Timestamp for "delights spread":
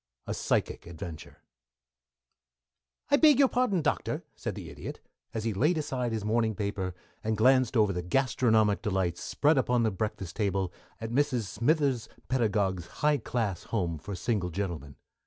8.81-9.59